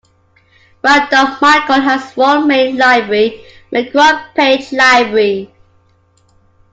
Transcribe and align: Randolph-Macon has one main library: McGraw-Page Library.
Randolph-Macon 0.83 1.81
has 1.83 2.17
one 2.17 2.47
main 2.47 2.75
library: 2.75 3.45
McGraw-Page 3.71 4.71
Library. 4.71 5.53